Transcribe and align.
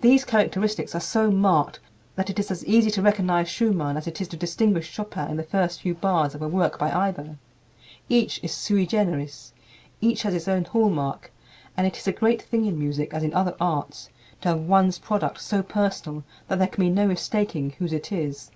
These 0.00 0.24
characteristics 0.24 0.94
are 0.94 1.00
so 1.00 1.28
marked 1.28 1.80
that 2.14 2.30
it 2.30 2.38
is 2.38 2.52
as 2.52 2.64
easy 2.66 2.88
to 2.92 3.02
recognize 3.02 3.48
Schumann 3.48 3.96
as 3.96 4.06
it 4.06 4.20
is 4.20 4.28
to 4.28 4.36
distinguish 4.36 4.88
Chopin 4.92 5.28
in 5.28 5.36
the 5.36 5.42
first 5.42 5.80
few 5.82 5.92
bars 5.94 6.36
of 6.36 6.42
a 6.42 6.46
work 6.46 6.78
by 6.78 6.92
either. 6.92 7.36
Each 8.08 8.38
is 8.44 8.52
sui 8.54 8.86
generis, 8.86 9.52
each 10.00 10.22
has 10.22 10.34
his 10.34 10.46
own 10.46 10.62
hallmark, 10.66 11.32
and 11.76 11.84
it 11.84 11.96
is 11.98 12.06
a 12.06 12.12
great 12.12 12.42
thing 12.42 12.64
in 12.64 12.78
music, 12.78 13.12
as 13.12 13.24
in 13.24 13.34
other 13.34 13.56
arts, 13.60 14.08
to 14.42 14.50
have 14.50 14.60
one's 14.60 15.00
product 15.00 15.40
so 15.42 15.64
personal 15.64 16.22
that 16.46 16.60
there 16.60 16.68
can 16.68 16.84
be 16.84 16.90
no 16.90 17.08
mistaking 17.08 17.70
whose 17.70 17.92
it 17.92 18.12
is. 18.12 18.52